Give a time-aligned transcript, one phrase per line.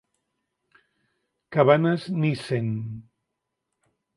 [1.55, 2.67] cabanes nissen.